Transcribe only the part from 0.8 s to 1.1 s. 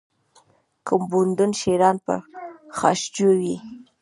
که